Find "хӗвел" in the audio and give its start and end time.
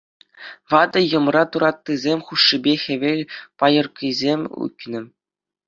2.83-3.21